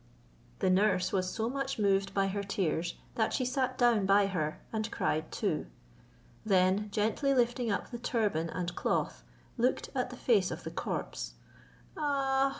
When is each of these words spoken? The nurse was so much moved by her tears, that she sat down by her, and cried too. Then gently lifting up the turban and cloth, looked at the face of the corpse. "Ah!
The 0.61 0.71
nurse 0.71 1.11
was 1.13 1.31
so 1.31 1.47
much 1.47 1.77
moved 1.77 2.11
by 2.15 2.25
her 2.25 2.41
tears, 2.41 2.95
that 3.13 3.33
she 3.33 3.45
sat 3.45 3.77
down 3.77 4.07
by 4.07 4.25
her, 4.25 4.59
and 4.73 4.89
cried 4.89 5.31
too. 5.31 5.67
Then 6.43 6.89
gently 6.89 7.35
lifting 7.35 7.69
up 7.71 7.91
the 7.91 7.99
turban 7.99 8.49
and 8.49 8.75
cloth, 8.75 9.23
looked 9.59 9.91
at 9.93 10.09
the 10.09 10.17
face 10.17 10.49
of 10.49 10.63
the 10.63 10.71
corpse. 10.71 11.35
"Ah! 11.95 12.49